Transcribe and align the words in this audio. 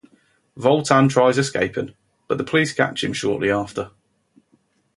Voltan 0.57 1.09
tries 1.11 1.37
escaping, 1.37 1.93
but 2.27 2.39
the 2.39 2.43
police 2.43 2.73
catch 2.73 3.03
him 3.03 3.13
shortly 3.13 3.51
after. 3.51 3.91